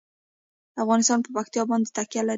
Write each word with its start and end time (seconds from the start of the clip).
افغانستان 0.83 1.19
په 1.25 1.29
پکتیا 1.35 1.63
باندې 1.69 1.89
تکیه 1.97 2.21
لري. 2.23 2.29